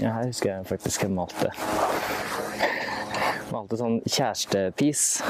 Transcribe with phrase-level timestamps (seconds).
[0.00, 1.50] Ja, her husker jeg faktisk jeg malte.
[3.54, 5.22] Malte sånn kjærestepiece.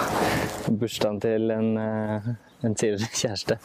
[0.81, 2.29] Bursdagen til en, eh,
[2.65, 3.59] en tidligere kjæreste.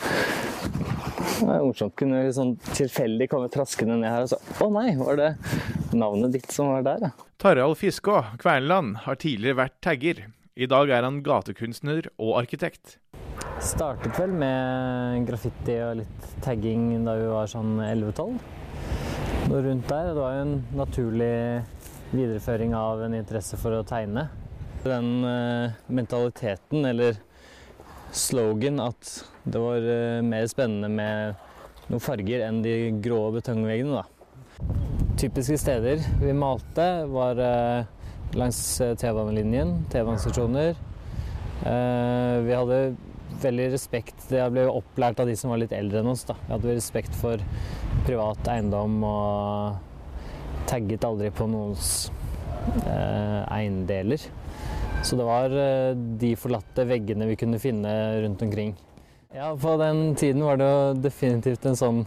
[1.40, 1.96] Det var morsomt.
[1.96, 5.30] Kunne sånn tilfeldig komme traskende ned her og så Å nei, var det
[5.94, 7.12] navnet ditt som var der, ja?
[7.40, 10.26] Tarald Fiskå Kverneland har tidligere vært tagger.
[10.60, 12.98] I dag er han gatekunstner og arkitekt.
[13.64, 18.36] Startet vel med graffiti og litt tagging da vi var sånn 11-12.
[19.50, 20.12] Noe rundt der.
[20.14, 21.36] Det var jo en naturlig
[22.12, 24.28] videreføring av en interesse for å tegne.
[24.84, 27.18] Den eh, mentaliteten, eller
[28.14, 29.10] slogan, at
[29.50, 34.70] det var eh, mer spennende med noen farger enn de grå betongveggene, da.
[35.18, 37.90] Typiske steder vi malte, var eh,
[38.38, 38.62] langs
[39.02, 40.78] T-banelinjen, T-banestasjoner.
[41.60, 42.78] Vi hadde
[43.44, 46.26] veldig respekt Jeg ble opplært av de som var litt eldre enn oss.
[46.28, 46.36] da.
[46.46, 47.42] Vi hadde respekt for
[48.08, 52.10] privat eiendom og tagget aldri på noens
[52.86, 54.22] eh, eiendeler.
[55.06, 58.76] Så det var eh, de forlatte veggene vi kunne finne rundt omkring.
[59.34, 62.00] Ja, på den tiden var det jo definitivt en sånn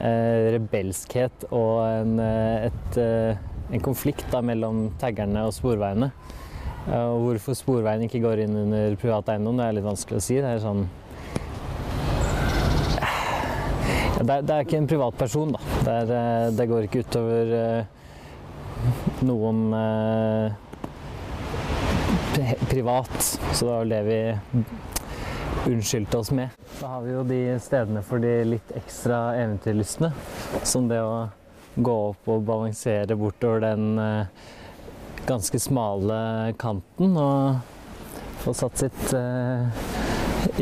[0.00, 3.42] eh, rebelskhet og en, eh, et, eh,
[3.72, 6.12] en konflikt da, mellom taggerne og sporveiene.
[6.88, 10.24] Eh, og hvorfor sporveien ikke går inn under privat eiendom, det er litt vanskelig å
[10.24, 10.40] si.
[10.42, 10.84] Det er sånn
[13.02, 15.60] ja, det, er, det er ikke en privatperson, da.
[15.82, 17.82] Det, er, eh, det går ikke utover eh,
[19.26, 20.46] noen eh,
[22.70, 23.14] privat.
[23.52, 24.20] Så det var det vi
[25.72, 26.48] unnskyldte oss med.
[26.78, 30.12] Så har vi jo de stedene for de litt ekstra eventyrlystne.
[30.66, 31.28] Som det å
[31.74, 34.26] gå opp og balansere bortover den eh,
[35.28, 36.16] ganske smale
[36.60, 37.60] kanten og
[38.42, 39.82] få satt sitt eh,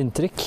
[0.00, 0.44] inntrykk.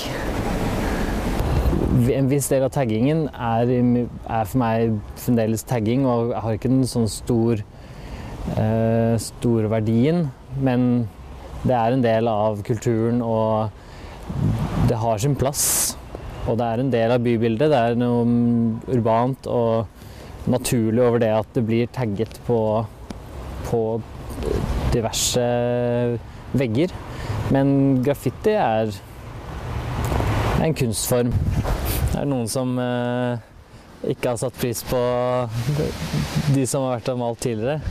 [2.13, 6.71] En viss del av taggingen er, er for meg fremdeles tagging, og jeg har ikke
[6.71, 7.61] den sånn stor
[8.57, 10.27] eh, store verdien,
[10.61, 11.07] men
[11.63, 13.69] det er en del av kulturen, og
[14.89, 15.65] det har sin plass.
[16.43, 17.71] Og det er en del av bybildet.
[17.71, 18.25] Det er noe
[18.91, 22.57] urbant og naturlig over det at det blir tagget på,
[23.69, 23.81] på
[24.93, 25.47] diverse
[26.53, 26.93] vegger.
[27.53, 28.93] Men graffiti er
[30.63, 31.33] en kunstform.
[32.13, 33.41] Det er noen som eh,
[34.13, 34.99] ikke har satt pris på
[36.53, 37.81] de som har vært og malt tidligere.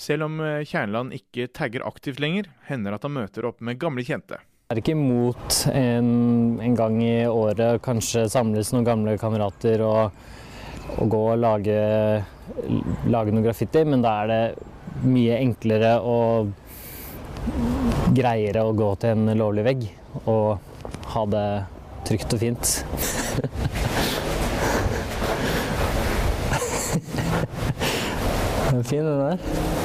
[0.00, 4.04] Selv om Kjerneland Kjernland ikke tagger aktivt lenger, hender at han møter opp med gamle
[4.06, 4.38] kjente.
[4.70, 6.10] Jeg er ikke imot en,
[6.62, 10.20] en gang i året kanskje samles noen gamle kamerater og,
[10.94, 11.74] og gå og lage,
[13.10, 14.42] lage noe graffiti, men da er det
[15.04, 16.50] mye enklere og
[18.16, 19.86] greiere å gå til en lovlig vegg
[20.26, 20.58] og
[21.14, 21.46] ha det
[22.08, 22.64] trygt og fint.
[28.70, 29.79] Den er fin, den der.